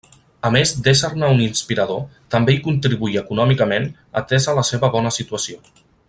A 0.47 0.49
més, 0.53 0.71
d'ésser-ne 0.85 1.29
un 1.33 1.43
inspirador, 1.47 2.01
també 2.37 2.55
hi 2.55 2.63
contribuí 2.69 3.21
econòmicament, 3.23 3.89
atesa 4.23 4.57
la 4.61 4.69
seva 4.75 4.91
bona 4.97 5.17
situació. 5.19 5.63